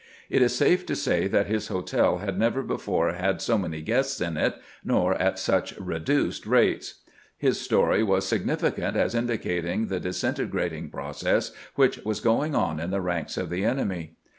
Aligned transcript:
It 0.31 0.41
is 0.41 0.57
safe 0.57 0.83
to 0.87 0.95
say 0.95 1.27
that 1.27 1.45
his 1.45 1.67
hotel 1.67 2.17
had 2.17 2.35
never 2.39 2.63
before 2.63 3.13
had 3.13 3.39
so 3.39 3.55
many 3.55 3.83
guests 3.83 4.19
in 4.19 4.35
it, 4.35 4.55
nor 4.83 5.13
at 5.21 5.37
such 5.37 5.77
reduced 5.77 6.47
rates. 6.47 7.01
His 7.37 7.61
story 7.61 8.01
was 8.01 8.25
significant 8.25 8.97
as 8.97 9.13
indicating 9.13 9.89
the 9.89 9.99
dis 9.99 10.23
integrating 10.23 10.89
process 10.89 11.51
which 11.75 11.99
was 11.99 12.19
going 12.19 12.55
on 12.55 12.79
in 12.79 12.89
the 12.89 12.99
ranks 12.99 13.37
of 13.37 13.51
the 13.51 13.63
enemy. 13.63 14.15